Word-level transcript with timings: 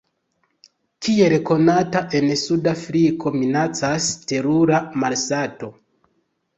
Kiel 1.07 1.35
konate, 1.49 2.03
en 2.21 2.33
suda 2.45 2.75
Afriko 2.79 3.37
minacas 3.39 4.11
terura 4.35 4.85
malsato. 5.01 5.75